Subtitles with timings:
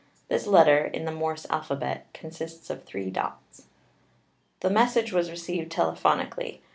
[0.29, 3.65] This letter, in the Morse al phabet, consists of three dots.
[4.61, 6.57] The message was received telephonically.